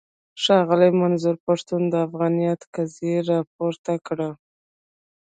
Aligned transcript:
ښاغلي 0.43 0.89
منظور 1.01 1.35
پښتين 1.45 1.81
د 1.89 1.95
افغانيت 2.07 2.61
قضيه 2.73 3.17
راپورته 3.31 3.93
کړه. 4.07 4.29